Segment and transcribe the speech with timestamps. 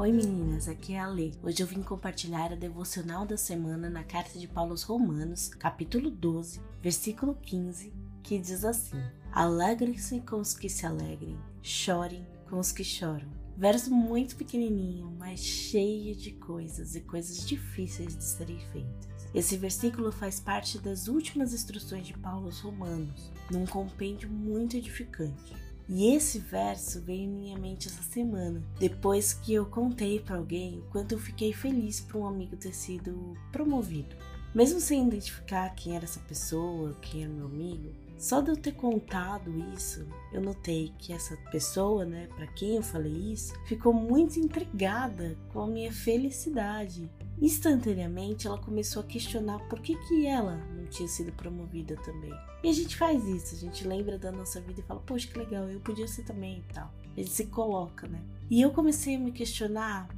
[0.00, 1.32] Oi meninas, aqui é a Lê.
[1.42, 6.10] Hoje eu vim compartilhar a devocional da semana na carta de Paulo aos Romanos, capítulo
[6.10, 7.92] 12, versículo 15,
[8.22, 8.96] que diz assim:
[9.30, 13.28] Alegrem-se com os que se alegrem, chorem com os que choram.
[13.58, 19.06] Verso muito pequenininho, mas cheio de coisas e coisas difíceis de serem feitas.
[19.34, 25.54] Esse versículo faz parte das últimas instruções de Paulo aos Romanos, num compêndio muito edificante.
[25.92, 30.78] E esse verso veio em minha mente essa semana, depois que eu contei para alguém
[30.78, 34.14] o quanto eu fiquei feliz por um amigo ter sido promovido.
[34.54, 38.72] Mesmo sem identificar quem era essa pessoa, quem era meu amigo, só de eu ter
[38.72, 44.38] contado isso, eu notei que essa pessoa, né, para quem eu falei isso, ficou muito
[44.38, 47.10] intrigada com a minha felicidade.
[47.40, 52.32] Instantaneamente, ela começou a questionar por que que ela não tinha sido promovida também.
[52.62, 55.38] E a gente faz isso, a gente lembra da nossa vida e fala, poxa, que
[55.38, 56.92] legal, eu podia ser também e tal.
[57.16, 58.22] A gente se coloca, né?
[58.50, 60.08] E eu comecei a me questionar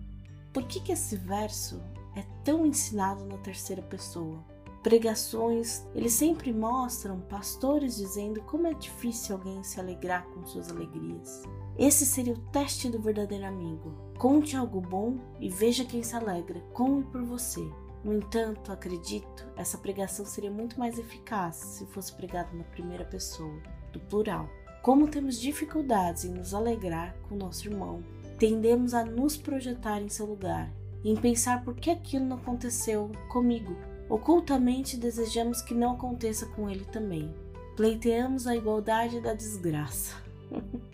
[0.53, 1.81] por que que esse verso
[2.17, 4.45] é tão ensinado na terceira pessoa
[4.83, 11.43] pregações, eles sempre mostram pastores dizendo como é difícil alguém se alegrar com suas alegrias.
[11.79, 13.95] Esse seria o teste do verdadeiro amigo.
[14.19, 17.67] Conte algo bom e veja quem se alegra com e por você.
[18.05, 23.63] No entanto, acredito, essa pregação seria muito mais eficaz se fosse pregada na primeira pessoa,
[23.93, 24.49] do plural.
[24.83, 28.03] Como temos dificuldades em nos alegrar com nosso irmão,
[28.37, 30.73] tendemos a nos projetar em seu lugar,
[31.05, 33.77] em pensar por que aquilo não aconteceu comigo
[34.13, 37.35] Ocultamente desejamos que não aconteça com ele também.
[37.75, 40.23] Pleiteamos a igualdade da desgraça.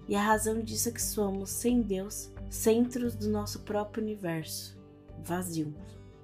[0.06, 4.78] e a razão disso é que somos, sem Deus, centros do nosso próprio universo,
[5.24, 5.74] vazios.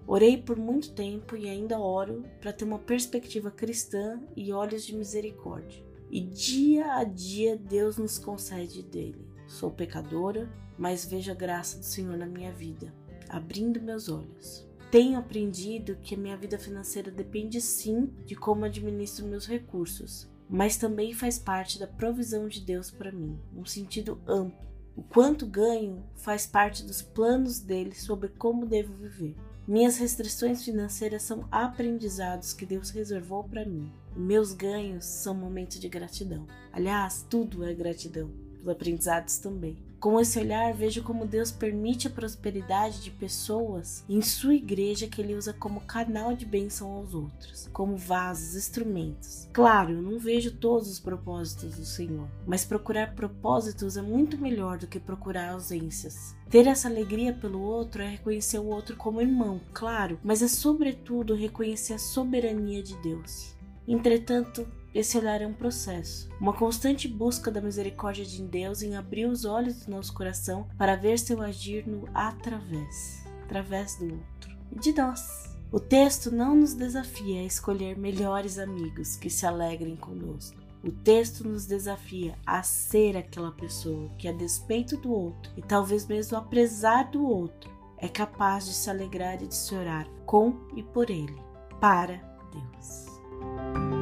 [0.06, 4.94] Orei por muito tempo e ainda oro para ter uma perspectiva cristã e olhos de
[4.94, 5.84] misericórdia.
[6.08, 9.26] E dia a dia Deus nos concede dele.
[9.48, 12.94] Sou pecadora, mas vejo a graça do Senhor na minha vida,
[13.28, 14.64] abrindo meus olhos.
[14.94, 20.76] Tenho aprendido que a minha vida financeira depende sim de como administro meus recursos, mas
[20.76, 24.68] também faz parte da provisão de Deus para mim, num sentido amplo.
[24.94, 29.34] O quanto ganho faz parte dos planos dele sobre como devo viver.
[29.66, 33.90] Minhas restrições financeiras são aprendizados que Deus reservou para mim.
[34.14, 36.46] Meus ganhos são momentos de gratidão.
[36.72, 38.30] Aliás, tudo é gratidão,
[38.64, 39.76] os aprendizados também.
[40.04, 45.18] Com esse olhar, vejo como Deus permite a prosperidade de pessoas em sua igreja que
[45.18, 49.48] ele usa como canal de bênção aos outros, como vasos, instrumentos.
[49.50, 54.76] Claro, eu não vejo todos os propósitos do Senhor, mas procurar propósitos é muito melhor
[54.76, 56.36] do que procurar ausências.
[56.50, 61.34] Ter essa alegria pelo outro é reconhecer o outro como irmão, claro, mas é sobretudo
[61.34, 63.56] reconhecer a soberania de Deus.
[63.88, 69.26] Entretanto, esse olhar é um processo, uma constante busca da misericórdia de Deus em abrir
[69.26, 74.78] os olhos do nosso coração para ver seu agir no através, através do outro e
[74.78, 75.52] de nós.
[75.72, 80.62] O texto não nos desafia a escolher melhores amigos que se alegrem conosco.
[80.84, 86.06] O texto nos desafia a ser aquela pessoa que, a despeito do outro e talvez
[86.06, 87.68] mesmo apesar do outro,
[87.98, 91.34] é capaz de se alegrar e de chorar com e por ele,
[91.80, 92.18] para
[92.52, 93.93] Deus.